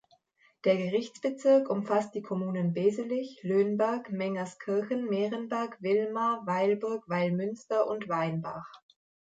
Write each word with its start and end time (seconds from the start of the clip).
Der 0.65 0.77
Gerichtsbezirk 0.77 1.69
umfasst 1.69 2.15
die 2.15 2.23
Kommunen 2.23 2.73
Beselich, 2.73 3.39
Löhnberg, 3.43 4.11
Mengerskirchen, 4.11 5.05
Merenberg, 5.07 5.79
Villmar, 5.79 6.43
Weilburg, 6.47 7.07
Weilmünster 7.07 7.85
und 7.85 8.09
Weinbach. 8.09 8.67